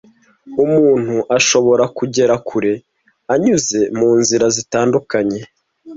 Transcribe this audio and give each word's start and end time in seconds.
Umuntu 0.63 1.15
ashobora 1.37 1.83
kugera 1.97 2.33
kure 2.47 2.73
anyuze 3.33 3.79
mu 3.99 4.09
nzira 4.19 4.45
zitandukanye 4.55 5.39